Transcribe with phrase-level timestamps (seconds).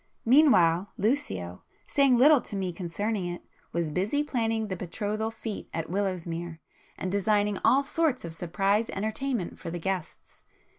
[0.25, 5.91] Meanwhile, Lucio, saying little to me concerning it, was busy planning the betrothal fête at
[5.91, 6.57] Willowsmere,
[6.97, 10.41] and designing all sorts of 'surprise' entertainments for the guests.